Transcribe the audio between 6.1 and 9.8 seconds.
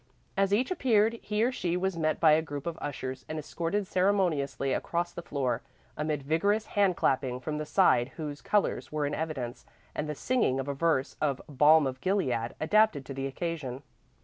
vigorous hand clapping from the side whose colors were in evidence,